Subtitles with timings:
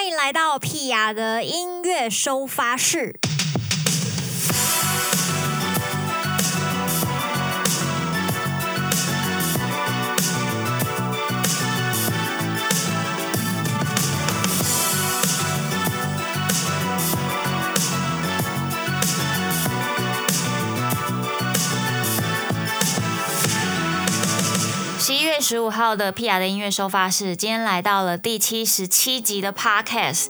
[0.00, 3.20] 欢迎来到屁雅的音乐收发室。
[25.50, 26.38] 十五号的 P.R.
[26.38, 30.26] 的音乐收发室，今天来到了第七十七集的 Podcast。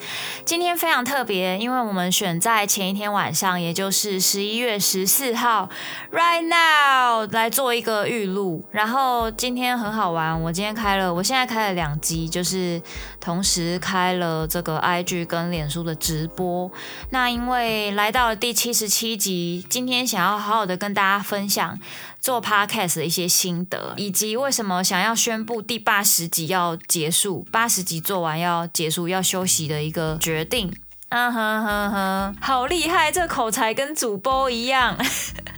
[0.47, 5.69] 今天非常特别，因为我们选在前一天晚上，也就是十一月十四号
[6.11, 8.65] ，right now 来做一个预录。
[8.71, 12.81] 然后今天很好玩，我今天开了，我现在开了两集，就是
[13.21, 16.73] 同时开了这个 IG 跟脸书的直播。
[17.11, 21.79] 那因为来到了第七十七集，今天想要好好的跟大家分享。
[22.21, 30.73] 做 podcast 的一些心得，以及为什么想要宣布第八十集要结束，八十集做完要结束要休息的一个决定。
[31.09, 34.97] 啊哈哈哈，好厉害，这口才跟主播一样。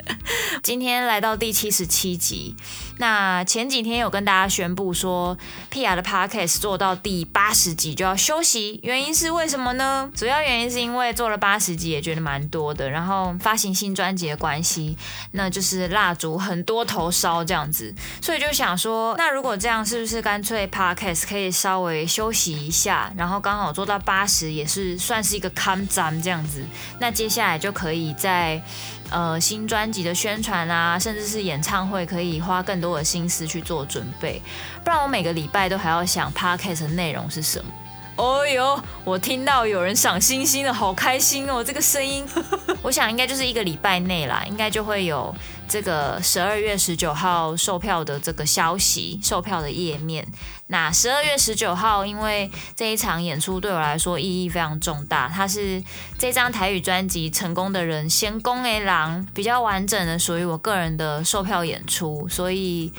[0.62, 2.54] 今天来到第七十七集。
[2.98, 5.36] 那前几天有跟大家宣布说，
[5.70, 10.10] 屁雅的 Podcast 做到第八十集就要休息，原因是为什么呢？
[10.14, 14.96] 主要原因是因为做了八十集也觉得蛮多的，然后发行新专辑的关系，
[15.32, 26.62] 那就是蜡烛很多头烧这样子，所以就想说，那如果这样，是不是干脆 Podcast 可以稍微休息一下，然后刚好做到八十也是算是一个坎站这样子，
[26.98, 28.62] 那接下来就可以在。
[29.14, 34.42] 呃，新专辑的宣传啊，甚至是演唱会，可以花更多的心思去做准备，
[34.84, 37.72] 不然我每个礼拜都还要想 podcast 的内容是什么。
[38.16, 41.64] 哦哟，我听到有人赏星星了，好开心哦！
[41.64, 42.24] 这个声音，
[42.82, 45.34] 我想应该就是一个礼拜内啦，应该就会有
[45.66, 50.26] 这个十二月十九号售票的这个消息，售票的页面。
[50.66, 55.82] 那十二月十九号，因为这一场演出对我来说意义非常重大，它是
[56.18, 62.92] 这张台语专辑《成功的人先攻诶狼》比较完整的属于我个人的售票演出，所以。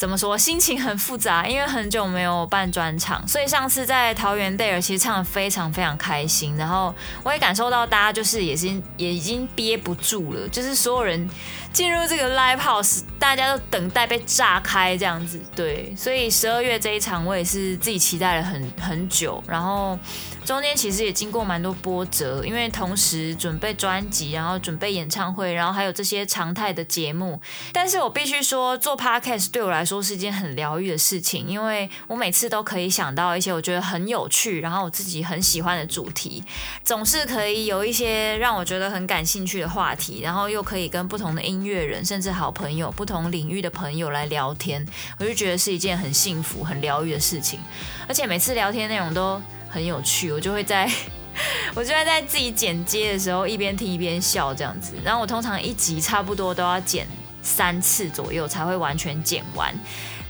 [0.00, 0.38] 怎么说？
[0.38, 11.28] 心情很复杂，因为很久没有办专场，所以上次在桃园贝尔其实唱得非常非常开心，然后我也感受到大家就是也是也已经憋不住了，就是所有人
[11.72, 15.40] 进入这个 Live House，大家都等待被炸开这样子。
[15.54, 19.98] 对，所以十二月这一场我也是自己期待了很很久，然后。
[20.42, 27.40] 中间其实也经过蛮多波折，因为同时准备专辑，然后准备演唱会，然后还有这些常态的节目。
[27.72, 36.42] 但是我必须说，做 podcast 对我来说是一件很疗愈的事情，因为我每次都可以想到一些我觉得很有趣，然后我自己很喜欢的主题，
[36.82, 44.84] 总是可以有一些让我觉得很感兴趣的话题，然后又可以跟不同的音音乐人，甚至好朋友、不同领域的朋友来聊天，
[45.18, 47.60] 我就觉得是一件很幸福、很疗愈的事情。
[48.08, 50.90] 而且每次聊天内容都很有趣，我就会在，
[51.76, 54.94] 我就会在自己剪接的时候一边听一边笑这样子。
[55.04, 57.06] 然后我通常一集差不多都要剪
[57.42, 59.74] 三次左右才会完全剪完。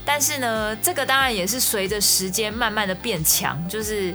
[0.05, 4.13] 但是呢，这个当然也是随着时间慢慢的变强，就是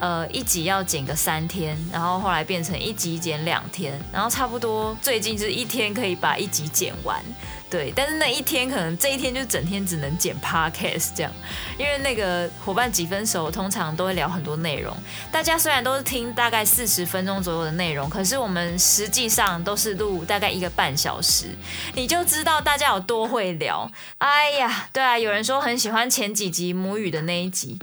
[0.00, 7.22] 呃一集要剪个三天，然后后来变成一集剪两天，然后差不多最近就是一天可以把一集剪完。
[7.70, 11.32] 对，但是那一天可能这一天就整天只能剪 podcast 这样，
[11.78, 14.92] 因为那个伙伴几分熟，通常都会聊很多内容。
[15.30, 21.54] 大家虽然都是听大概四十分钟左右的内容，可是我们实际上都是录大概一个半小时，
[21.94, 23.88] 你就知道大家有多会聊。
[24.18, 27.78] 哎呀，对啊，有人说很喜欢前几集母语的那一集，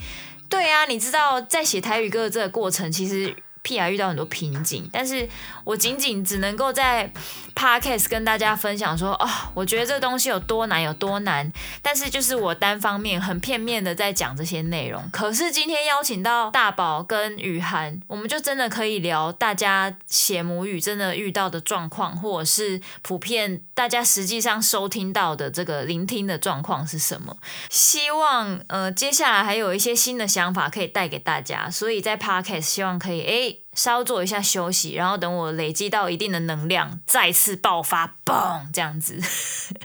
[0.50, 3.36] 对啊，你知道在写台语歌的这个过程，其实。
[3.64, 5.28] 屁雅遇到很多瓶颈，但是
[5.68, 7.12] 我仅仅只能够在
[7.54, 11.52] Podcast 跟大家分享说，哦，我觉得这东西有多难有多难，
[11.82, 15.04] 但是就是我单方面很片面的在讲这些内容。
[15.12, 27.36] 可是今天邀请到大宝跟雨涵，我们就真的可以聊大家写母语真的遇到的状况，或者是普遍大家实际上收听到的这个聆听的状况是什么。
[27.70, 33.64] 希望呃接下来还有一些新的想法可以带给大家，所以在 Podcast 希望可以诶。
[33.78, 39.22] 稍做一下休息，然后等我累积到一定的能量，再次爆发，嘣，这样子。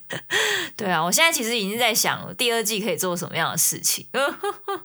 [0.74, 4.06] 对啊，我现在其实已经在想第二季可以做什么样的事情。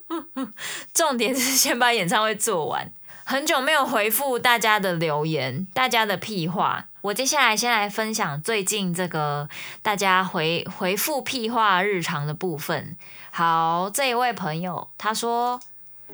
[0.92, 2.92] 重点是先把演唱会做完。
[3.24, 6.88] 很久没有回复大家的留言，大家的屁话。
[7.00, 9.48] 我接下来先来分享最近这个
[9.80, 12.94] 大家回回复屁话日常的部分。
[13.30, 15.58] 好，这一位朋友他说。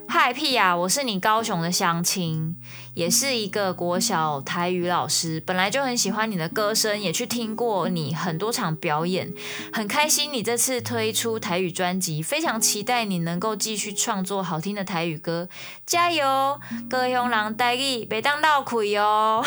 [0.07, 0.77] 嗨，屁呀！
[0.77, 2.57] 我是你高雄的乡亲，
[2.95, 5.41] 也是一个国小台语老师。
[5.41, 9.33] 本来就很喜欢你的歌声，也去听过你很多场表演，
[9.73, 15.49] 很开心你这次推出台语专辑，非常期待你能够继续创作好听的台语歌，
[15.85, 16.61] 加油！
[16.89, 19.45] 高雄人台语别当闹亏哦，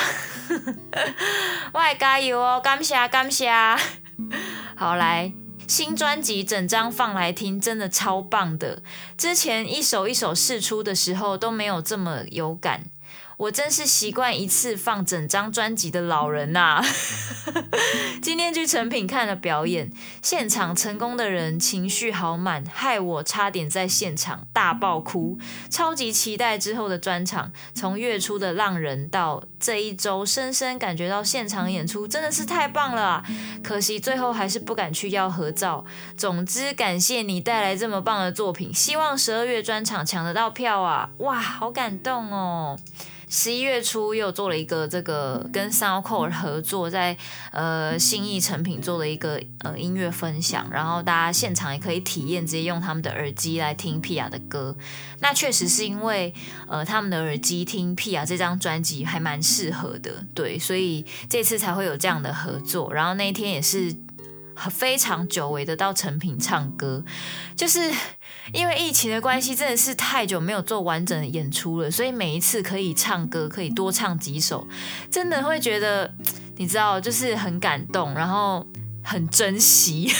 [1.74, 3.50] 我也加油哦，感谢感谢，
[4.76, 5.47] 好来。
[5.68, 8.82] 新专辑整张放来听，真的超棒的。
[9.18, 12.86] 之前一首一首试出的时候都没有这么有感。
[13.38, 16.84] 我真是习惯一次放整张专辑的老人呐、
[18.20, 19.92] 今天去成品看了表演，
[20.24, 25.38] 现场成功的人情绪好满，害我差点在现场大爆哭。
[25.70, 33.26] 超级期待之后的专场，从月初的浪人到这一周，深深感觉到现场演出真的是太棒了、啊。
[33.64, 35.86] 可惜最后还是不敢去要合照。
[36.18, 41.12] 总之，感谢你带来这么棒的作品，希望十二月专场抢得到票啊！
[41.20, 42.80] 哇，好感动哦！
[43.30, 47.18] 十一月初又做了一个这个跟 Soundcore 合作，在
[47.52, 54.76] 呃信义诚品做了一个呃音乐分享，然后大家现场也可以体验直接用他们的耳机来听 Pia 的歌。
[55.20, 56.34] 那确实是因为
[56.68, 62.94] 呃他们的耳机听 Pia 这张专辑还蛮适合的，对，所以这次才会有这样的合作。
[62.94, 63.96] 然后那一天也是。
[64.72, 67.06] 非常久违的到成品唱歌，
[67.56, 67.80] 就是
[68.54, 74.68] 因为疫情的关系，真的是太久没有做完整的演出了，所以每一次可以唱歌，可以多唱几首，
[75.12, 76.14] 真的会觉得，
[76.56, 78.66] 你知道，就是很感动，然后
[79.04, 80.12] 很珍惜，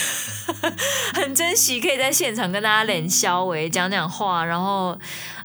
[1.14, 4.98] 很珍惜可以在现场跟大家连消维讲讲话，然后。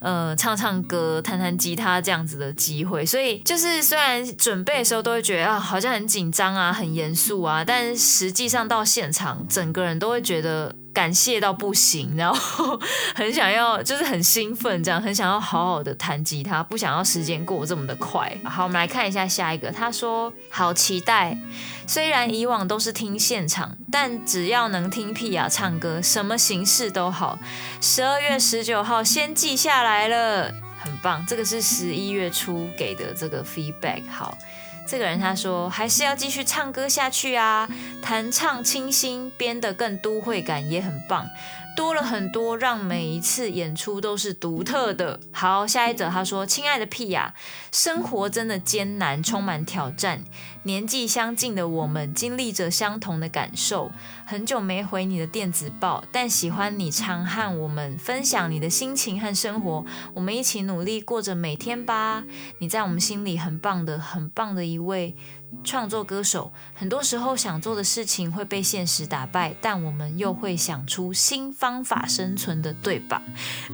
[0.06, 12.80] 呃，唱唱歌、弹弹吉他这样子的机会，所以就是虽然准备的时候都会觉得啊，好像很紧张啊、很严肃啊，但实际上到现场，整个人都会觉得感谢到不行， 然后
[13.13, 18.36] 很想要，就是很兴奋，这样很想要好好的弹吉他，不想要时间过这么的快。
[18.45, 21.38] 好，我们来看一下下一个，他说好期待，
[21.86, 27.38] 虽然以往都是听现场，但只要能听 Pia 唱歌，什么形式都好。
[27.81, 29.74] 十二月十九号先记下。
[29.84, 31.25] 来了，很棒！
[31.25, 34.04] 这个是十一月初给的这个 feedback。
[34.07, 34.38] 好，
[34.85, 37.68] 这个人他说还是要继续唱歌下去啊，
[38.01, 41.27] 弹唱清新，编得更都会感也很棒。
[41.75, 45.19] 多了很多，让每一次演出都是独特的。
[45.31, 47.33] 好，下一则他说：“亲爱的屁呀
[47.71, 50.23] 生活真的艰难，充满挑战。
[50.63, 53.91] 年纪相近的我们，经历着相同的感受。
[54.25, 59.85] 很久没回你的电子报，但喜欢你常和我们分享你的心情和生活。
[60.13, 62.23] 我们一起努力过着每天吧。
[62.59, 65.15] 你在我们心里很棒的，很棒的一位。”
[65.63, 73.21] 创作歌手，很多时候想做的事情会被现实打败，但我们又会想出新方法生存的，对吧？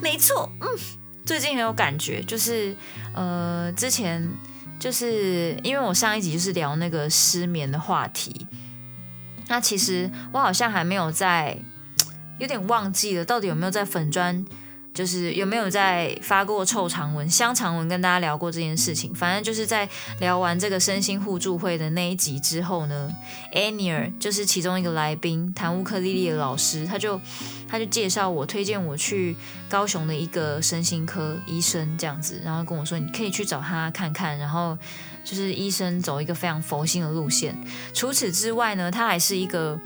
[0.01, 0.67] 没错，嗯，
[1.25, 2.75] 最近很有感觉，就是
[3.13, 4.27] 呃，之前
[4.79, 8.47] 就是因为我上一集就是聊那个失眠的话题，
[9.47, 11.57] 那其实我好像还没有在，
[12.39, 14.45] 有点忘记了，到底有没有在粉砖。
[14.93, 19.13] 就是有没有在发过臭长文、香长文跟大家聊过这件事情？
[19.13, 19.87] 反正就是在
[20.19, 23.13] 聊完这个身心互助会的那一集之后呢
[23.53, 27.21] ，Anier 就是其中一个来宾，弹乌克丽丽的老师，他就
[27.67, 29.35] 他就介绍我，推荐我去
[29.69, 34.77] 高雄的一个身心科医生这样子，然后跟我说你可以去找他看看，然后
[35.23, 37.55] 就是医生走一个非常佛心的路线。
[37.93, 39.79] 除此之外呢，他还是一个。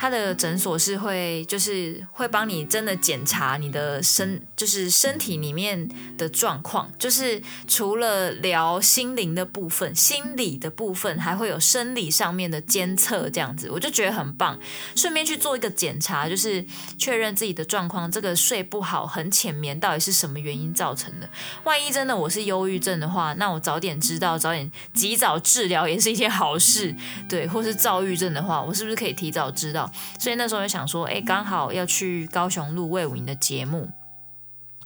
[0.00, 14.56] 他的诊所是会，就是会帮你真的检查你的身，就是身体里面的状况，就是除了聊心灵的部分、心理的部分，还会有生理上面的监测，这样子，我就觉得很棒。
[14.94, 16.64] 顺便去做一个检查，就是
[16.96, 21.28] 确认自己的状况，这个睡不好、很浅眠，到底是什么原因造成的？
[21.64, 26.94] 万一真的我是忧郁症的话，那我早点知道，早点及早治疗也是一件好事，
[27.28, 27.48] 对。
[27.48, 29.87] 或是躁郁症的话，我是不是可以提早知道？
[30.18, 33.90] 所以那时候就想说，哎，刚好要去高雄录魏武营的节目，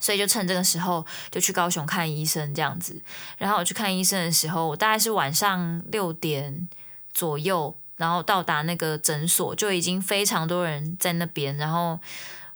[0.01, 3.03] 所以就趁这个时候就去高雄看医生这样子。
[3.39, 6.69] 然后我去看医生的时候，我大概是晚上六点
[7.13, 11.99] 左右，然后到达那个诊所，就已经非常多人在那边，然后。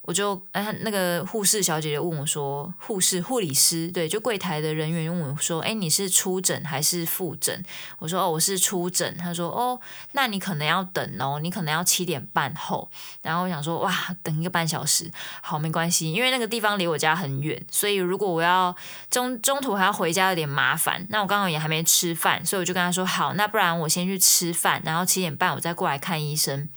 [0.06, 7.62] 我就哎，那个护士小姐姐问我说：“护士、护理师，对，就柜台的人员问我说：‘哎，你是出诊还是复诊？’
[7.98, 9.80] 我说：‘哦，我是出诊。’他说：‘哦，
[10.12, 12.88] 那你可能要等哦，你可能要七点半后。’
[13.22, 15.10] 然后我想说：‘哇，等一个半小时，
[15.42, 18.74] 好，没关系，因为那个地方离我家很远，所以如果我要
[19.10, 21.04] 中中途还要回家有点麻烦。
[21.10, 26.68] 那我刚好也还没吃饭，所以我就跟他说：‘好，那不然我先去吃饭，然后七点半我再过来看医生。’”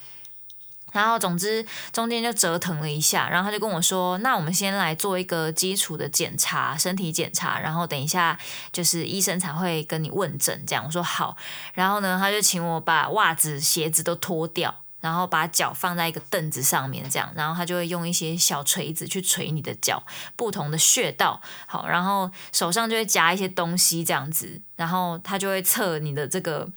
[0.91, 8.39] 然后总之中间就折腾了一下，然后他就跟我说：“那我们先来做一个基础的检查，身体检查，然后等一下
[8.71, 11.37] 就是医生才会跟你问诊。”这样我说好。
[11.73, 20.01] 然后呢，他就请我把袜子、鞋子都脱掉，然后把脚放在一个凳子上面，这样，然后他就会用一些小锤子去锤你的脚，
[20.35, 21.39] 不同的穴道。
[21.67, 26.67] 好，然后手上就会夹一些东西，这样子，然后他就会测你的这个。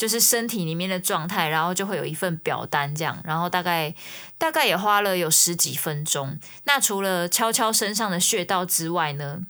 [0.00, 3.94] 就是身体里面的状态，然后就会有一份表单这样，然后大概
[4.38, 6.38] 大概也花了有十几分钟。
[6.64, 9.42] 那除了敲敲身上的穴道之外呢，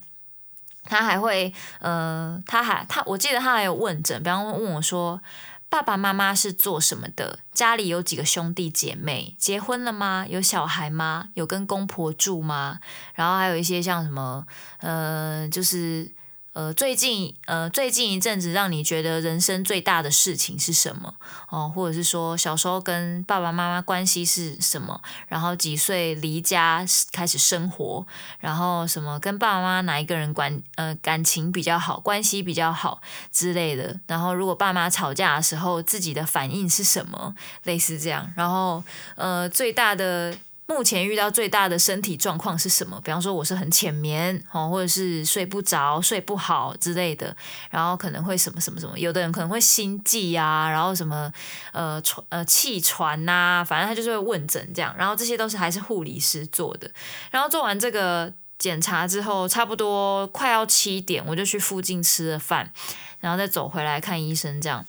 [0.82, 5.22] 他还会呃，他还他我记得他还有问诊，比方问我说
[5.68, 10.26] 爸爸妈妈是做什么的，家里有几个兄弟姐妹，结婚了吗？
[10.28, 11.28] 有小孩吗？
[11.34, 12.80] 有跟公婆住吗？
[13.14, 14.44] 然后还有一些像什么
[14.78, 16.10] 呃，就是。
[16.52, 21.14] 呃，最近呃，最近一阵子让你觉得人生最大的事情是什么？
[21.48, 25.00] 哦，或者是说小时候跟爸爸妈妈关系是什么？
[25.28, 28.04] 然后几岁离家开始生活？
[28.40, 34.00] 然后什么跟爸爸妈妈哪一个人关呃感情比较好，关系比较好之类的？
[34.08, 37.34] 然后如果爸妈吵架的时候，自己的反应是什么？
[37.62, 38.28] 类似这样。
[38.34, 38.82] 然后
[39.14, 40.36] 呃，最大的。
[40.70, 43.00] 目前遇到最大的身体状况是什么？
[43.04, 47.36] 比方说我是很浅眠哦，或者是睡不着、睡不好之类的，
[47.70, 51.30] 然后可能会什么什么什么，有的人可能会心悸啊，然后什么
[51.72, 56.88] 呃喘呃气喘呐，反正他就是会问诊这样，然后这些都是还是护理师做的。
[57.32, 62.72] 然后做完这个检查之后，差不多快要七点，我就去附近吃了饭，
[63.18, 64.86] 然后再走回来看医生这样。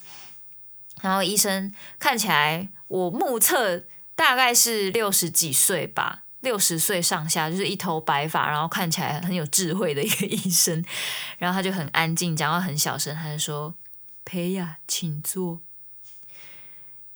[1.00, 3.82] 然后医生看起来我目测。
[4.22, 10.82] 大概是六十几岁吧，六十岁上下，就是一头白发，然后看起来很有智慧的一个医生。
[11.38, 13.74] 然后他就很安静，讲话很小声，他就说
[14.24, 15.60] ：“裴雅，请坐。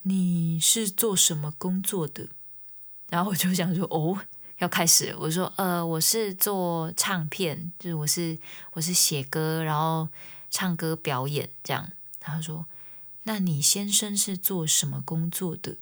[0.03, 2.29] 你是做什么工作的？”
[3.09, 4.19] 然后我就想说：“哦，
[4.59, 8.37] 要开始。”我说：“呃，我是做唱片，就是我是
[8.73, 10.09] 我是写歌，然后
[10.51, 11.89] 唱歌表演这样。”
[12.21, 12.67] 他说
[13.23, 15.77] ：“那你先生是做什么工作的？”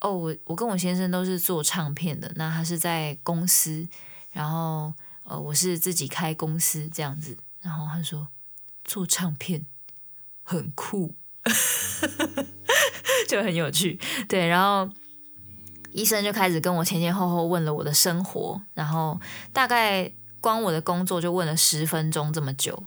[0.00, 3.88] 哦，我我跟我先生都是做唱片的，那他是在公司，
[4.30, 4.92] 然后
[5.24, 8.28] 呃，我是自己开公司这样子，然后他说
[8.84, 9.66] 做唱片
[10.44, 11.14] 很酷，
[13.28, 14.88] 就很有趣，对，然后
[15.92, 19.20] 医生就开始跟我前前后后问了我的生活，然后
[19.52, 22.84] 大概光我的工作就问了十分钟这么久，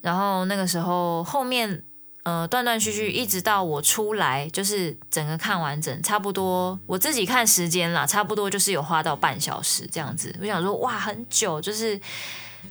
[0.00, 1.82] 然后那个时候后面。
[2.26, 10.34] 呃，断断续续，一直到我出来，就是整个看完整，差不多我自己看时间啦，差不多就是有花到半小时这样子。
[10.40, 12.00] 我想说，哇，很久，就是，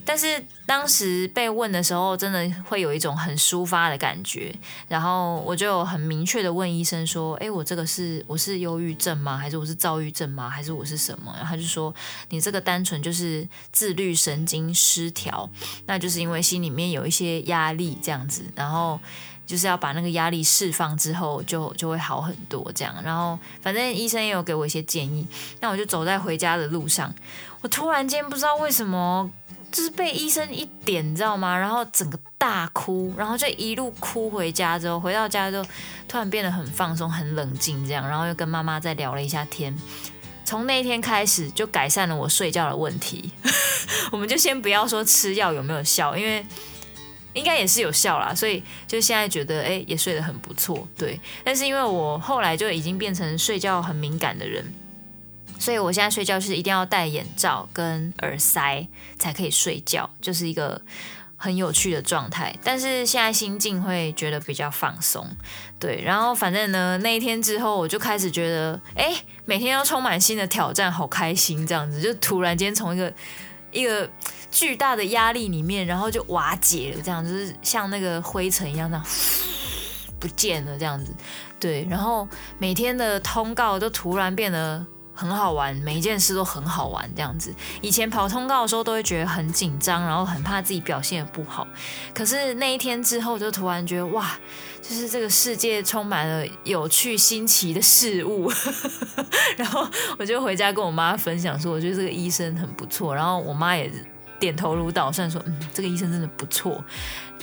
[0.04, 4.54] 但是当时被问的时候，真的会有一种很抒发的感觉。
[4.90, 9.38] 然后我就很明确的问医生说，哎，我这个是我是忧郁症吗？
[9.38, 10.50] 还是我是躁郁症吗？
[10.50, 11.34] 还是我是什么？
[11.38, 11.96] 然后他就说，
[12.28, 15.50] 你这个单纯就是自律神经失调，
[15.86, 19.00] 那就是因为心里面有一些压力这样子，然后。
[19.46, 22.96] 就是要把那个压力释放之后就，就会好很多这样。
[23.04, 25.28] 然后反正医生也有给我一些建议，
[25.60, 27.14] 那我就走在回家的路上，
[27.62, 29.30] 我突然间不知道为什么，
[29.72, 31.58] 就是被医生一点，你知道吗？
[31.58, 35.66] 然后整个大哭，然后就一路哭回家之后，回到家之后
[36.08, 38.08] 突然变得很放松、很冷静这样。
[38.08, 39.78] 然后又跟妈妈再聊了一下天，
[40.44, 43.32] 从那一天开始就改善了我睡觉的问题。
[44.12, 46.46] 我们就先不要说吃药有没有效，因为。
[47.36, 51.20] 应该也是有效啦，所以就现在觉得哎，也睡得很不错，对。
[51.44, 54.66] 但是因为我后来就已经变成睡觉很敏感的人，
[55.60, 58.88] 所以我现在睡觉是一定要戴眼罩跟耳塞
[59.20, 60.82] 才可以睡觉，就是一个
[61.36, 62.56] 很有趣的状态。
[62.64, 65.28] 但是现在心境会觉得比较放松，
[65.78, 66.02] 对。
[66.02, 69.14] 然后反正呢，那一天之后我就开始觉得，哎，
[69.44, 73.14] 每天要充满新的挑战，好开心这样子，就突然间从一个
[73.76, 74.10] 一个。
[74.52, 79.06] 巨大的压力里面，然后就瓦解了，这样就是像那个灰尘一样，这样
[80.18, 81.14] 不见了，这样子。
[81.60, 82.26] 对，然后
[82.58, 87.52] 每天的通告都突然变得很好玩，每一件事都很好玩，这样子。
[87.82, 91.66] 以前跑通告的时候都会觉得很紧张，然后很怕自己表现不好。
[92.14, 94.38] 可是那一天之后，就突然觉得哇，
[94.82, 98.52] 就是这个世界充满了有趣新奇的事物。
[99.58, 99.88] 然后
[100.20, 103.16] 我就回家跟我妈分享说，我觉得这个医生很不错。
[103.16, 103.90] 然后我妈也。
[104.46, 106.84] 点头如捣蒜说：“嗯，这个医生真的不错。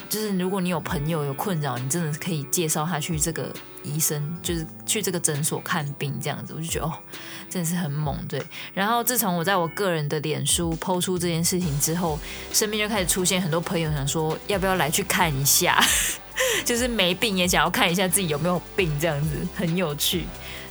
[0.08, 6.54] 就是如果你有朋友有困扰，你真的可以介绍他去这个医生，就是去这个诊所看病这样子。
[6.54, 6.92] 我就觉得哦，
[7.48, 8.40] 真的是很猛，对。
[8.72, 12.18] 然后自从我在我个人的脸书 PO 出这件事情之后，
[12.52, 15.82] 身边就开始出现很多朋友想说，要不要来去看一下？
[16.64, 20.24] 就是没病也想要看一下自己有没有病，这样子很有趣，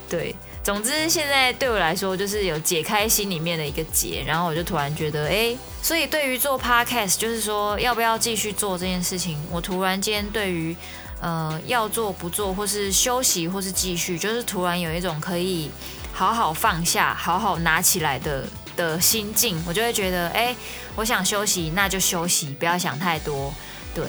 [0.10, 0.36] 对。
[0.63, 10.75] 总之，现在对我来说就是有解开心里面的一个结，然后我就突然觉得，哎，所以对于做 podcast，就是说要不要继续做这件事情，我突然间对于
[11.20, 15.72] 呃要做不做，或是休息，或是继续，就是突然有一种可以
[16.13, 20.56] 好好放下、好好拿起来的的心境，我就会觉得，哎，
[20.96, 23.51] 我想休息，那就休息，不要想太多，
[23.96, 24.06] 对。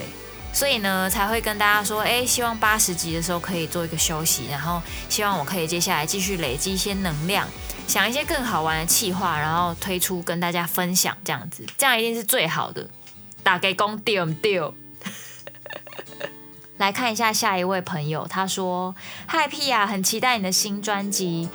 [0.52, 7.49] 所以呢，才会跟大家说，哎，希望八十集的时候可以做一个休息，然后希望我可以接下来继续累积一些能量，
[7.88, 12.87] 想一些更好玩的企划，然后推出跟大家分享，这样子，这样一定是最好的。
[13.42, 14.61] 大家讲对不对？
[16.78, 18.94] 来看一下下一位朋友，他说
[19.26, 21.49] ：“嗨屁呀，很期待你的新专辑。”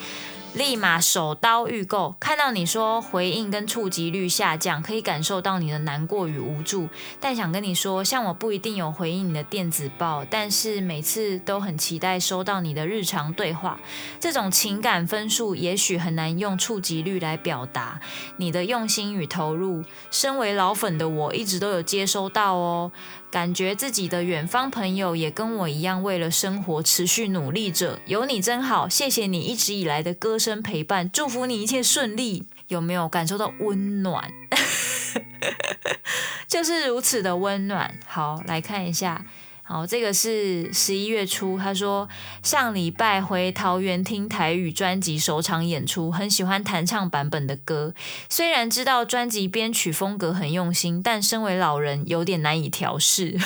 [0.53, 6.87] 立马手刀预购，看到你说回应跟触及率下降，可以感受到你的难过与无助。
[7.19, 13.79] 但想跟你说，像我不一定有回应你的电子报，但是每次都很期待收到你的日常对话。
[14.19, 18.01] 这种情感分数也许很难用触及率来表达，
[18.37, 22.91] 你的用心与投入，身为老粉的我一直都有接收到哦。
[23.29, 27.99] 感觉自己的远方朋友也跟我一样，为了生活持续努力着。
[28.05, 32.45] 有你真好，谢谢你一直以来的歌声陪伴，祝福你一切顺利。
[32.67, 34.29] 有没有感受到温暖？
[36.47, 37.97] 就是如此的温暖。
[38.05, 39.25] 好，来看一下。
[39.69, 42.07] 好，这个是十一月初，他说
[42.41, 47.93] 上礼拜回桃园听台语专辑首场演出，很喜欢弹唱版本的歌。
[48.29, 53.37] 虽然知道专辑编曲风格很用心，但身为老人有点难以调适。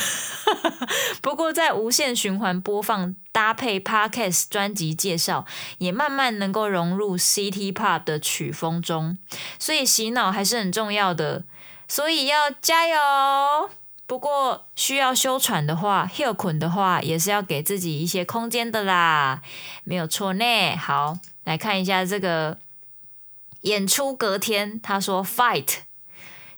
[1.24, 5.48] 不过在无限循环播放搭配 Podcast 专辑介绍，
[5.80, 9.18] 也慢慢能够融入 City Pop 的曲风中，
[9.58, 11.46] 所以洗脑还是很重要的，
[11.88, 13.81] 所以要加油。
[14.12, 19.42] 不过需要休喘的话，休困的话，也是要给自己一些空间的啦，
[19.86, 20.76] 没有错呢。
[20.76, 22.60] 好，来看一下这个
[23.62, 25.76] 演出隔天，他说：“Fight，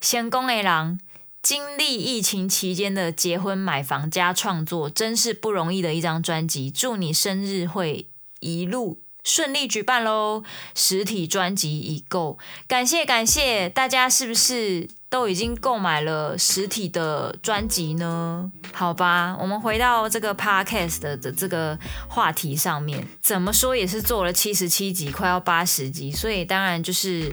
[0.00, 0.98] 成功的人
[1.44, 6.68] 经历疫情期间的结婚、买房加创作，真是不容易的一张专辑。
[6.68, 8.08] 祝你生日会
[8.40, 10.42] 一路顺利举办喽！
[10.74, 18.50] 实体专辑已购，感谢感谢大家，是不是？”都已经购买了实体的专辑呢？
[18.72, 27.32] 好吧，我们回到这个 podcast 的这个话题上面，怎么说也是做了七十七集，快要八十集，所以当然就是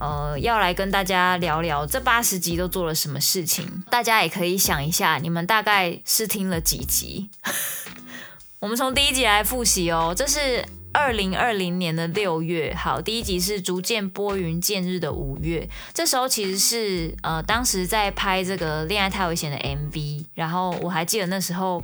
[0.00, 3.84] 呃要来跟大家聊聊这八十集都做了什么事情。
[3.88, 7.30] 大家也可以想一下，你们大概是听了几集？
[8.58, 10.64] 我们从第一集来复习哦，这是。
[10.92, 21.82] 二零二零年的六月，好，第一集是逐渐拨云见日的五月，这时候其实是呃，当时在拍这个《恋爱太危险》的 MV，然后我还记得那时候。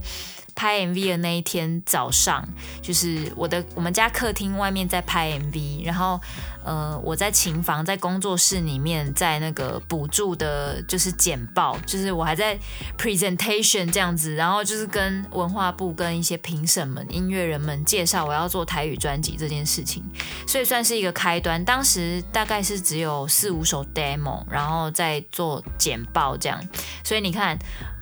[0.59, 2.45] 拍 MV 的那一天早上，
[2.83, 6.21] 就是我的我们家客厅外面在拍 MV，然后
[6.65, 12.59] 呃我在琴房在工作室里面在那个补助的，就是简报，就是我还在
[12.99, 20.03] presentation 这样子，然后就是跟文化部跟一些评审们、音乐人们介绍我要做台语专辑这件事情，
[20.45, 21.65] 所以算是一个开端。
[21.65, 26.61] 当时大概是只有四五首 demo，然后再做简报这样，
[27.05, 27.57] 所以你看。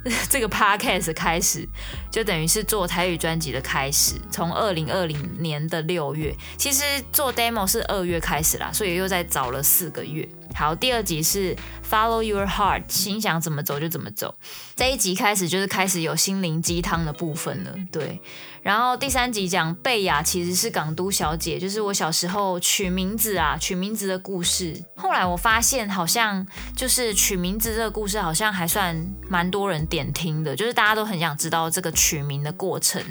[0.31, 1.69] 这个 podcast 开始
[2.11, 10.29] 就等于是做台语专辑的开始，从二零二零年的六月，其实做 demo 是二月开始啦，所以又再早了四个月。
[10.57, 11.55] 好，第二集是
[11.87, 14.35] Follow Your Heart，心想怎么走就怎么走。
[14.75, 18.19] 这一集开始就是开始有心灵鸡汤的部分了，对。
[18.63, 24.83] 然后第三集讲贝雅其实是港都小姐，就是我小时候取名字啊，取名字的故事。
[24.97, 28.97] 后来我发现好像就是取名字这个故事好像还算
[29.29, 33.03] 蛮多人点听的，就是大家都很想知道这个取名的过程。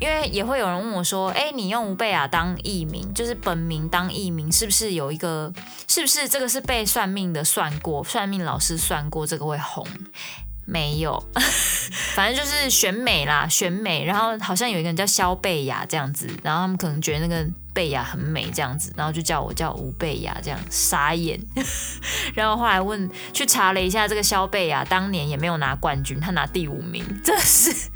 [0.00, 5.52] 因为也会有人问我说：“哎，你用吴贝雅当艺名，就是本名当艺名，是不是有一个？
[5.86, 8.02] 是不是这个是被算命的算过？
[8.02, 9.86] 算命老师算过这个会红？
[10.64, 11.22] 没有，
[12.14, 14.04] 反正就是选美啦，选美。
[14.04, 21.40] 然后好像有一个人叫肖贝雅这样子，然后他们可能觉得那个贝雅很美这样子，然后就叫我叫吴贝雅这样，傻眼。
[22.34, 27.90] 然后后来问去查了一下，这个肖贝雅当年也没有拿冠军，他拿第五名，这是。”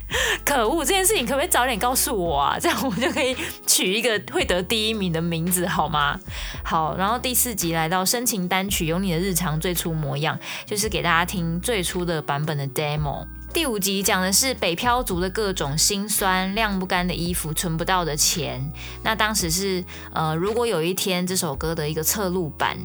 [0.44, 0.84] 可恶！
[0.84, 2.56] 这件事情可不可以早点告诉我啊？
[2.60, 3.34] 这样我就可以
[3.66, 6.20] 取一个会得第一名的名字，好吗？
[6.62, 13.26] 好，然后第四集来到深情单曲，有你的日常最初模样，就是给大家听最初的版本的 demo。
[13.54, 18.68] 第五集讲的是北漂族的各种心酸，晾不干的衣服，存不到的钱。
[19.04, 22.76] 那当时是呃，如果有一天这首歌的一个侧录版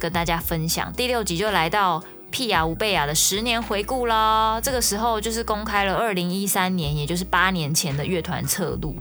[0.00, 0.92] 跟大家分享。
[0.94, 2.02] 第六集就来到。
[2.28, 8.96] 屁雅吴贝雅的十年回顾啦，这个时候就是公开了二零一三年，也就是八年前的乐团侧录。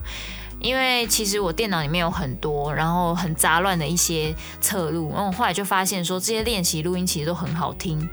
[0.61, 8.07] 因为其实我电脑里面有很多，然后很杂乱的一些侧录，然后我后来就发现说这些练习录音其实都很好听，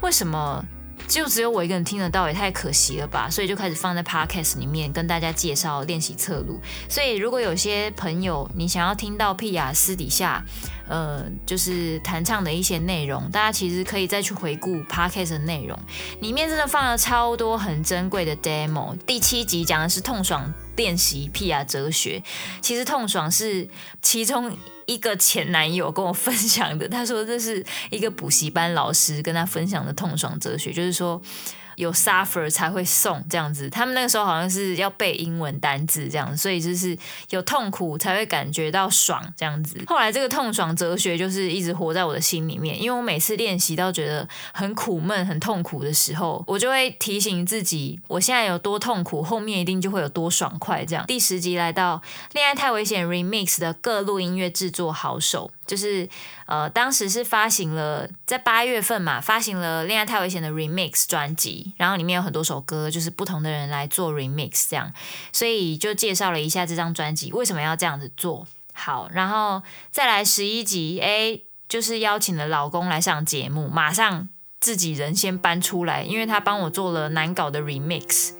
[0.00, 0.64] 为什么？
[1.06, 3.28] 就只有我一个人听得到，也太可惜了吧！
[3.30, 6.60] 所以就开始放在 podcast 里面跟大家介绍练习侧录。
[6.88, 10.44] 所以如果有些朋友你想要听到 Pia 私底下，
[10.88, 15.78] 呃，就是弹唱的一些内容，大家其实可以再去回顾 podcast 的内容，
[16.20, 18.96] 里面真的放了超多很珍贵的 demo。
[19.06, 22.22] 第七集讲的是痛爽练习屁啊哲学，
[22.60, 23.68] 其实痛爽是
[24.02, 24.56] 其中。
[24.86, 31.18] 一个前男友跟我分享的，他说这是一个补习班老师跟他分享的痛爽哲学，就是说。
[31.76, 36.96] 有 suffer 才会送这样子，他们那个时候好像是要背英文单字这样，所以就是
[37.30, 39.82] 有痛苦才会感觉到爽这样子。
[39.86, 50.84] 后来这个痛爽哲学就是一直活在我的心里面，因为我每次练习到觉得很苦闷、很痛苦的时候，我就会提醒自己，我现在有多痛苦，后面一定就会有多爽快。
[50.84, 52.00] 这样，第十集来到
[52.32, 55.50] 恋爱太危险 Remix 的各路音乐制作好手。
[55.66, 56.08] 就是
[56.46, 64.92] 呃，当时是发行了在八月份嘛，发行了《恋爱太危险》的 Remix 专辑，然后里面有很多首歌，就是不同的人来做 Remix 这样，
[65.32, 68.46] 所以就介绍了一下这张专辑为什么要这样子做。
[68.72, 74.28] 好，然后再来十一集，哎，就是邀请了老公来上节目，马上
[74.60, 78.32] 自己人先搬出来，因为他帮我做了难搞的 Remix。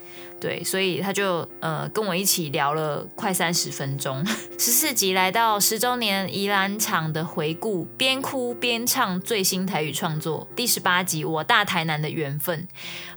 [0.44, 4.22] 对，所以他就呃跟我一起聊了快三十分钟。
[4.59, 10.46] 十四集来到十周年宜兰场的回顾，边哭边唱最新台语创作。
[10.54, 12.68] 第十八集我大台南的缘分。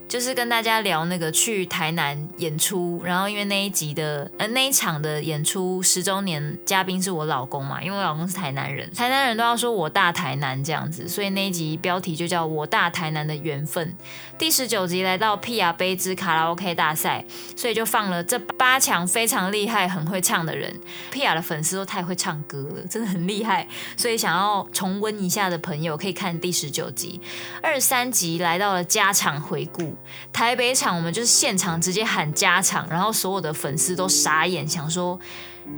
[0.08, 13.94] 就是跟大家聊那个去台南演出，然后因为那一集的呃那一场的演出十周年嘉宾是我老公嘛，因为我老公是台南人，台南人都要说我大台南这样子，所以那一集标题就叫我大台南的缘分。
[14.38, 20.74] 第十九集来到 Pia 杯之卡拉 OK 大赛，所以就放了这八强非常厉害、很会唱的人。
[21.12, 23.68] Pia 的粉丝都太会唱歌了，真的很厉害，
[23.98, 27.20] 所以想要重温一下的朋友可以看第十九集。
[27.62, 29.97] 二三集来到了加场回顾。
[30.32, 35.20] 台北场我们就是现场直接喊加场，然后所有的粉丝都傻眼，想说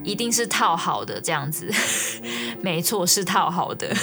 [0.04, 1.71] 一定是套好的这样子，
[2.62, 3.93] 没错是套好的。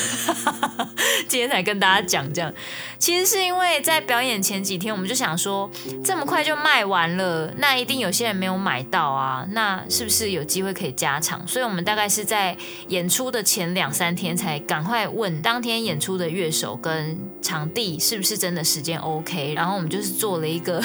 [1.28, 2.52] 今天才跟大家讲这样，
[2.98, 5.68] 其实是因为在表演前几天我们就想说，
[6.04, 11.44] 这么快就卖完了，那一定有些人没有买到啊，那是不是有机会可以加场？
[11.48, 12.56] 所以我们大概是在
[12.88, 20.80] 演出的前两三天才赶快问当天演出的乐手跟场地是不是真的时间 OK，然后我们就是做了一个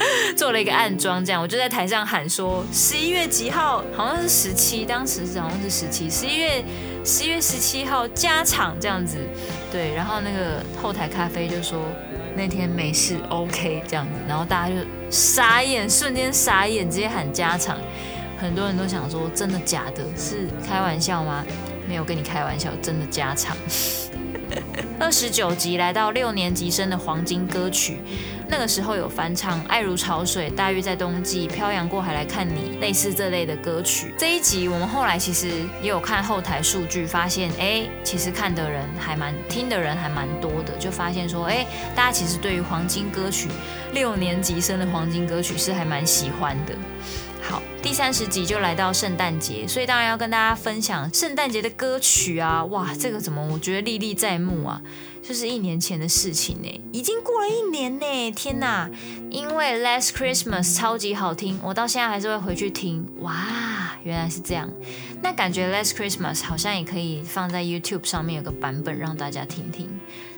[0.36, 6.64] 做了一个暗装，这样我就在台上喊说十一月几号，好像是十七，当时好像是十七，十一月
[7.04, 9.18] 十一月十七号加场这样子，
[9.70, 11.78] 对，然后那个后台咖啡就说
[12.36, 14.76] 那天没事 OK 这样子，然后大家就
[15.10, 17.76] 傻眼，瞬间傻眼，直接喊加场，
[18.38, 21.44] 很多人都想说真的假的，是开玩笑吗？
[21.86, 23.56] 没有跟你开玩笑，真的加场。
[24.98, 27.98] 二十九集来到六年级生的黄金歌曲，
[28.50, 34.12] 那个时候有翻唱《爱如潮水》、《大约在冬季》、《漂洋过海来看你》，类似这类的歌曲。
[34.18, 35.46] 这一集我们后来其实
[35.80, 43.48] 也有看后台数据，发现哎，其实看的人还蛮，听的人还蛮多的，就发现说哎，大家其实对于黄金歌曲，
[43.92, 46.74] 六年级生的黄金歌曲是还蛮喜欢的。
[47.40, 52.64] 好，第三十集就来到圣诞节，所以当然要跟大家分享圣诞节的歌曲啊！
[52.64, 54.82] 哇，这个怎么我觉得历历在目啊？
[55.22, 58.32] 就是一年前的事情呢，已经过了一年呢！
[58.32, 58.90] 天哪，
[59.30, 63.06] 因为《Last Christmas》超级好听，我到现在还是会回去听。
[63.20, 64.68] 哇，原来是这样。
[65.22, 69.88] 那感觉《Last Christmas》好像也可以放在 YouTube 上面有个版本让大家听听。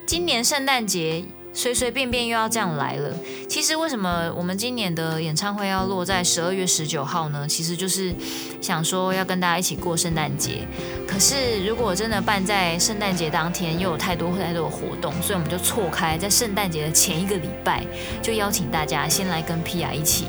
[0.07, 1.25] 今年圣诞节。
[1.55, 3.15] 随随便便又要这样来了。
[3.49, 7.47] 其实为什么我们今年的演唱会要落在十二月十九号呢？
[7.47, 8.15] 其实就是
[8.61, 10.67] 想说要跟大家一起过圣诞节。
[11.07, 17.85] 可是如果真的办在圣诞节当天，又有太多太多的活动，所以我们就错开在圣诞节的前一个礼拜，
[18.23, 20.25] 就邀请大家先来跟 Pia 一起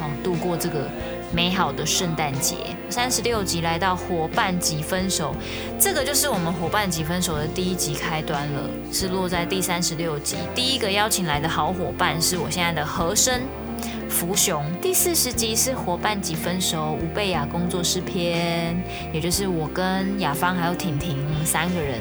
[0.00, 0.88] 哦度过这个。
[1.34, 2.54] 美好的圣诞节，
[2.88, 5.34] 三十六集来到伙伴级分手，
[5.80, 10.36] 这个就是我们伙伴级分手的第一集开端了，是落在第三十六集。
[10.54, 13.42] 第一个邀请来的好伙伴是我现在的和声
[14.08, 14.64] 福雄。
[14.80, 18.80] 第四十集是伙伴级分手吴贝雅工作室篇，
[19.12, 21.98] 也就是我跟雅芳还有婷婷三个人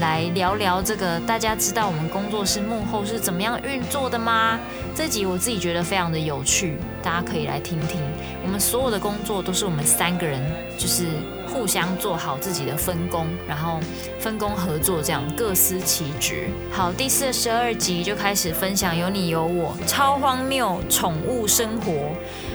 [0.00, 1.20] 来聊聊这个。
[1.20, 4.58] 大家知道我们工作室幕后是怎么样运作的吗？
[4.94, 8.00] 这集我自己觉得非常的有趣，大家可以来听听。
[8.44, 10.40] 我们所有的工作都是我们三个人，
[10.76, 11.06] 就是
[11.46, 13.80] 互相做好自己的分工，然后
[14.18, 16.48] 分工合作，这样各司其职。
[16.70, 21.92] 好，第四十二集就开始分享有你有我超荒谬宠物生活。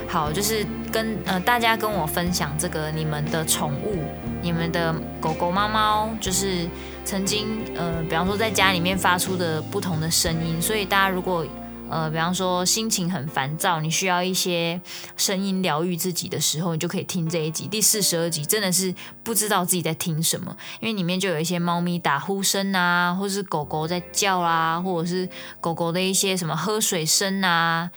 [0.07, 4.03] 好，就是跟呃大家跟我分享这个你们的宠物，
[4.41, 6.67] 你们的狗狗、猫猫，就是
[7.07, 11.47] 曾经呃，比方说在家里面发出的不同的声音，所以大家如果。
[11.89, 14.77] 呃，比方说心情很烦躁，你需要一些
[15.15, 18.93] 声音疗愈自己的时候，你就可以听这一集第四十二集，真的是
[19.23, 25.29] 不知道自己在听什么，因为里面就有一些猫咪打呼声啊，或是狗狗在叫啊，或者是
[25.61, 27.89] 狗狗的一些什么喝水声啊。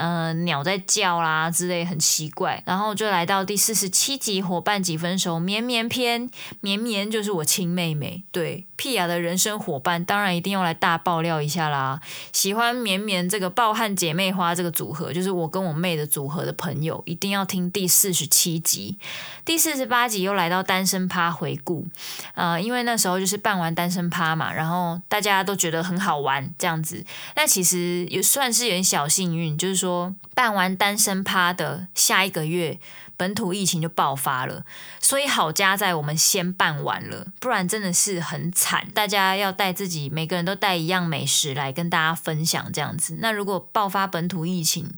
[0.00, 2.62] 呃，鸟在叫啦之类，很奇怪。
[2.64, 6.30] 然后就来到第四十七集，伙伴几分熟，绵绵篇，
[6.62, 12.00] 绵绵就是我亲妹妹，对，屁雅的人生伙伴，当然一定要来大爆料一下啦。
[12.32, 18.96] 喜欢绵绵这个爆汗姐妹花这个组合，就是我跟我妹的组合的朋友，一定要听第四十七集。
[19.44, 21.86] 第四十八集又来到单身趴回顾，
[22.32, 27.04] 呃，因为那时候就是办完单身趴嘛，然后大家都觉得很好玩这样子。
[27.36, 32.78] 那其实也算是有点小幸运，就是说办完单身趴的下一个月，
[33.20, 34.64] 本土疫情就爆发了，
[34.98, 38.88] 所以好家在我们先办完了，不然真的是很惨。
[38.94, 43.18] 大家要带自己，每个人都带一样美食来跟大家分享这样子。
[43.18, 44.90] 那如果爆发本土疫情，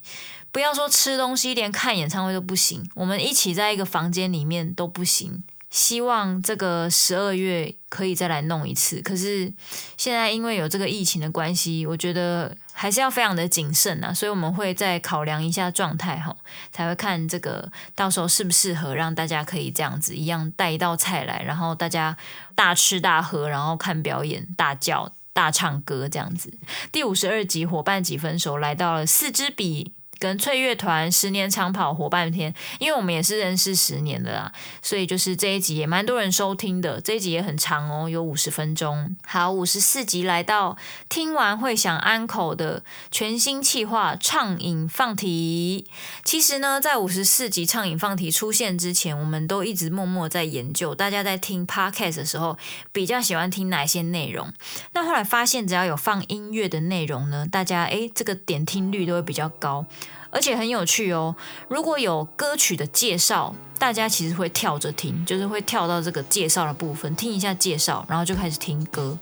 [0.52, 2.88] 不要说吃东西，连看演唱会都不行。
[2.94, 5.42] 我们一起在一个房间里面都不行。
[5.68, 9.00] 希望这个十二月可以再来弄一次。
[9.00, 9.52] 可是
[9.96, 14.12] 现在因为有这个疫情的关系，我觉得还是要非常的谨慎啊。
[14.12, 16.34] 所以我们会再考量一下状态哈，
[16.70, 22.16] 才会看这个到时候适不适合让大家可以这样子一样带一道菜来，然后大家
[22.54, 26.58] 大吃大喝，然后看表演、大叫、大唱歌这样子。
[26.90, 29.92] 第五十二集伙伴几分熟来到了四支笔。
[30.22, 37.00] 跟翠乐团十年长跑伙伴篇，因为我们也是认识十年的啦，所以就是这一集也蛮多人收听的。
[37.00, 39.16] 这一集也很长哦，有五十分钟。
[39.26, 40.76] 好，五十四集来到
[41.08, 45.88] 听完会想安口的全新企划畅饮放题。
[46.22, 52.56] 其实呢，在五十四集畅饮放题出现之前，我们都一直默默在研究，大家在听 podcast 的时候
[52.92, 54.52] 比较喜欢听哪些内容。
[54.92, 59.84] 那后来发现，只要有放音乐的内容呢，大家诶，这个点听率都会比较高。
[60.32, 61.36] 而且很有趣哦，
[61.68, 63.54] 如果有歌曲的介绍。
[63.78, 69.18] 大家其实会跳着听，就是会跳到这个介绍的部分，听一下介绍，然后就开始听歌。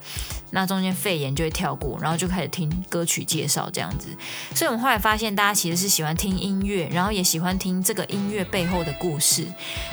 [0.51, 4.09] 那中间肺炎就会跳过，然后就开始听歌曲介绍这样子。
[4.55, 9.47] 所以我们后来发现，大家其实是喜欢听音乐，然后也喜欢听这个音乐背后的故事。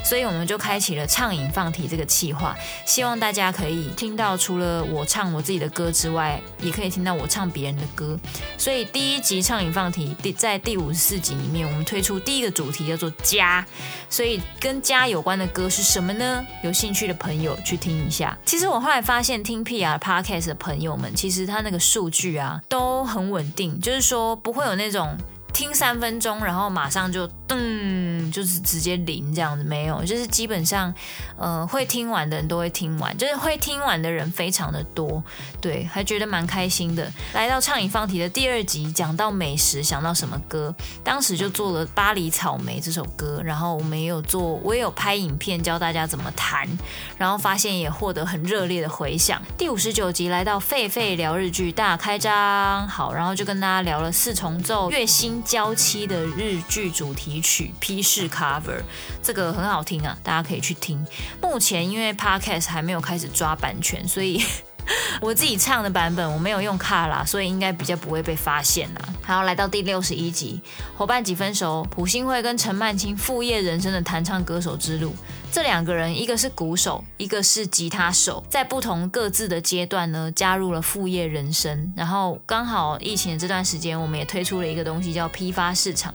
[0.04, 8.18] 所以我们就开启了畅饮放题这个计划，希望大家可以听到除了我唱我自己的歌之外，也可以听到我唱别人的歌。
[8.56, 13.66] 所以第一集畅饮放题第在第五十四集里面，我们推出第一个主题叫做家，
[14.08, 14.40] 所以。
[14.60, 16.44] 跟家有关的歌是什么呢？
[16.62, 18.36] 有兴趣的朋友去听一下。
[18.44, 25.16] 其实我后来发现，听 PR Podcast 的朋友们，其实他那个数据啊都很稳定，就是说不会有那种
[25.52, 28.18] 听三分钟，然后马上就噔。
[28.30, 30.92] 就是直接零这样子，没有，就是基本上，
[31.38, 35.22] 呃，会听完的人都会听完，就是会听完的人非常的多，
[35.62, 37.10] 对，还觉得蛮开心的。
[37.32, 40.74] 来到畅饮放题的第二集，讲到美食，想到什么歌？
[41.02, 46.68] 当时就做了《巴黎草莓》这首歌，然后我们也有做，我也有拍影片教大家怎么弹，
[47.16, 49.40] 然后发现也获得很热烈的回响。
[49.56, 58.28] 第五十九集来到狒狒聊日剧大开张，好，然后就跟大家聊了四重奏月薪娇妻的日剧主题曲批示。
[58.28, 58.80] cover，
[59.22, 61.04] 这个很好听啊，大家可以去听。
[61.42, 64.40] 目前因为 podcast 还没有开始抓版权，所以
[65.20, 69.00] 我自己唱的版本我没有用卡拉，所以应该比较不会被发现啦。
[69.22, 70.60] 好，来到第六十一集，
[70.96, 75.14] 伙伴几分熟，朴信惠跟陈曼青副业人生的弹唱歌手之路。
[75.50, 81.90] 这两个人，一个是鼓手，一个是吉他手，在不同各自的阶段呢，加入了副业人生。
[81.96, 86.14] 然后刚好疫情的这段时间，我们也推出了一个东西叫批发市场。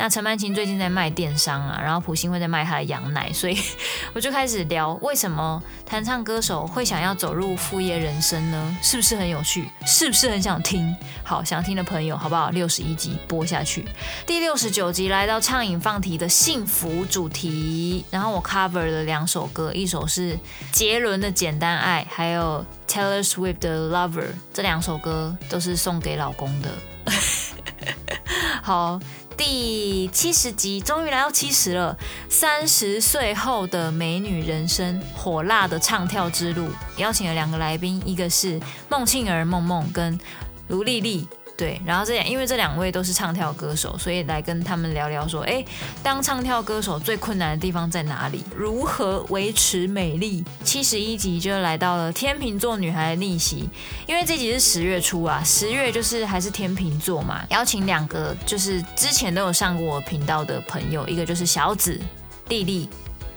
[0.00, 3.58] 那陈曼青最近在卖电商啊，然后普信会在卖他的羊奶，所以
[4.14, 8.78] 我就开始聊为什么弹唱歌手会想要走入副业人生呢？
[8.80, 9.68] 是不是很有趣？
[9.84, 10.96] 是不是很想听？
[11.22, 12.48] 好，想听的朋友，好不好？
[12.48, 13.86] 六十一集播下去，
[14.26, 20.34] 第六十九集来到畅饮放题的幸福主题，然后我 cover 了两首歌，一首是
[20.72, 24.22] 杰伦的《简单爱》，还有 Taylor Swift 的《Lover》，
[24.54, 26.70] 这两首歌都是送给老公的。
[28.64, 28.98] 好。
[29.40, 31.96] 第七十集终于来到七十了，
[32.28, 40.20] 三十岁后的美女人生，火辣的唱跳之路，邀请了两个来宾，一个是孟庆儿梦梦跟
[40.68, 41.26] 卢丽丽。
[41.60, 45.62] 对，然后这两，因为这两位都是唱跳歌手，所以来跟他们聊聊说，哎，
[46.02, 48.42] 当唱跳歌手最困难的地方在哪里？
[48.56, 50.42] 如何维持美丽？
[50.64, 53.68] 七十一集就来到了天秤座女孩的逆袭，
[54.06, 62.00] 因为这集是十月初啊，十月就是还是天秤座嘛，邀请两个就是之前都有上过我频道的朋友，一个就是小紫、
[62.48, 62.88] 丽丽，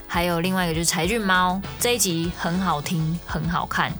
[0.08, 3.92] 还有另外一个就是柴俊猫，这一集很好听，很好看。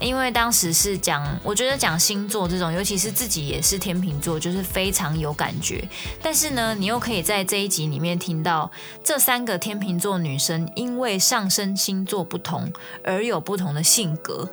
[0.00, 5.86] 因为当时是讲，我觉得讲星座这种，尤其是自己也是天秤座，就是非常有感觉。
[6.22, 8.70] 但是呢，你又可以在这一集里面听到
[9.02, 14.48] 这三个天秤座女生，因为上升星座不同而有不同的性格，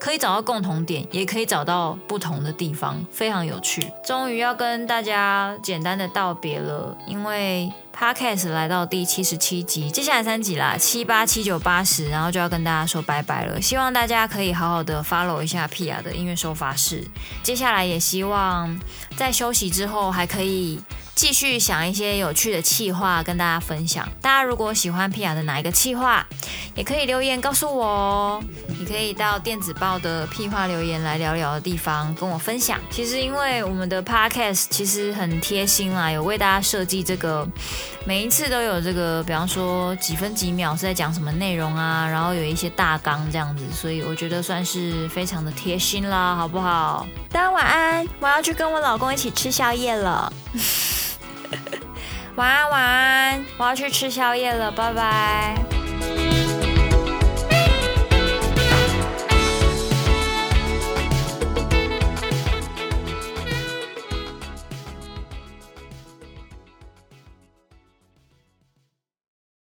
[0.00, 3.86] 可以找到共同点，也可以找到不同的地方，非常有趣。
[4.04, 7.70] 终于要跟大家简单的道别了，因为。
[7.92, 13.60] Podcast 来到第七十七集，接下来三集啦，七八七九八十，然后就要跟大家说拜拜了。
[13.60, 17.06] 希望大家可以好好的 follow 一下 Pia 的音乐收发室。
[17.42, 18.80] 接下来也希望
[19.16, 20.80] 在休息之后还可以。
[21.20, 24.08] 继续想一些有趣的企划跟大家分享。
[24.22, 26.26] 大家如果喜欢皮雅的哪一个企划，
[26.74, 28.44] 也可以留言告诉我哦。
[28.78, 32.80] 你可以到电子报的屁话留言来聊聊的地方跟我分享。
[32.90, 37.46] 其实因为我们的 Podcast 其实很贴心啦，有为大家设计这个，
[38.06, 47.06] 每一次都有这个，比方说几分几秒是在讲什么内容啊，然后有一些大纲这样子，所以我觉得算是非常的贴心啦，好不好？
[47.30, 50.32] 大家晚安，我要去跟我老公一起吃宵夜了。
[52.36, 55.79] 晚安，晚安，我要去吃宵夜了，拜拜。